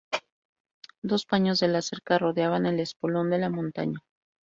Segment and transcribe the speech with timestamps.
[1.03, 3.99] Dos paños de la cerca rodeaban el espolón de la montaña.